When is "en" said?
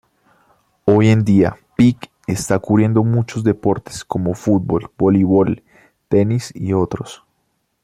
1.09-1.23